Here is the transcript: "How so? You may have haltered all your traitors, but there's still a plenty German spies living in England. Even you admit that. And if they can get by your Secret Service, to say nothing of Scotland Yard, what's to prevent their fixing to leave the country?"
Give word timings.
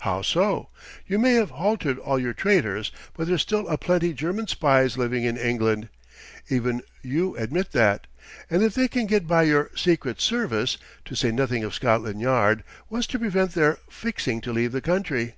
"How 0.00 0.20
so? 0.20 0.68
You 1.06 1.18
may 1.18 1.32
have 1.36 1.48
haltered 1.52 1.98
all 1.98 2.18
your 2.18 2.34
traitors, 2.34 2.92
but 3.16 3.26
there's 3.26 3.40
still 3.40 3.66
a 3.66 3.78
plenty 3.78 4.12
German 4.12 4.46
spies 4.46 4.98
living 4.98 5.24
in 5.24 5.38
England. 5.38 5.88
Even 6.50 6.82
you 7.00 7.34
admit 7.38 7.72
that. 7.72 8.06
And 8.50 8.62
if 8.62 8.74
they 8.74 8.88
can 8.88 9.06
get 9.06 9.26
by 9.26 9.44
your 9.44 9.70
Secret 9.74 10.20
Service, 10.20 10.76
to 11.06 11.14
say 11.14 11.30
nothing 11.32 11.64
of 11.64 11.72
Scotland 11.72 12.20
Yard, 12.20 12.62
what's 12.88 13.06
to 13.06 13.18
prevent 13.18 13.52
their 13.52 13.78
fixing 13.88 14.42
to 14.42 14.52
leave 14.52 14.72
the 14.72 14.82
country?" 14.82 15.36